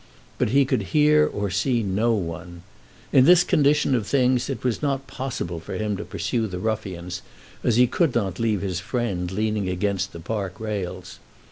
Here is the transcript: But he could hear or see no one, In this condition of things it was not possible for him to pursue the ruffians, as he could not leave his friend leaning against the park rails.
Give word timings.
But 0.39 0.49
he 0.49 0.65
could 0.65 0.81
hear 0.97 1.27
or 1.27 1.51
see 1.51 1.83
no 1.83 2.13
one, 2.13 2.63
In 3.13 3.25
this 3.25 3.43
condition 3.43 3.93
of 3.93 4.07
things 4.07 4.49
it 4.49 4.63
was 4.63 4.81
not 4.81 5.05
possible 5.05 5.59
for 5.59 5.75
him 5.75 5.95
to 5.97 6.03
pursue 6.03 6.47
the 6.47 6.57
ruffians, 6.57 7.21
as 7.63 7.75
he 7.75 7.85
could 7.85 8.15
not 8.15 8.39
leave 8.39 8.61
his 8.61 8.79
friend 8.79 9.31
leaning 9.31 9.69
against 9.69 10.11
the 10.11 10.19
park 10.19 10.59
rails. 10.59 11.19